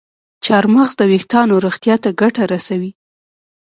[0.45, 2.91] چارمغز د ویښتانو روغتیا ته ګټه رسوي.